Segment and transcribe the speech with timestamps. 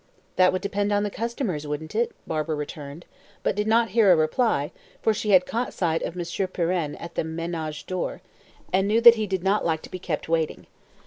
[0.35, 3.05] "That would depend on the customers, wouldn't it?" Barbara returned;
[3.43, 7.13] but did not hear her reply, for she had caught sight of Monsieur Pirenne at
[7.13, 8.23] the manège door,
[8.73, 10.65] and knew that he did not like to be kept waiting.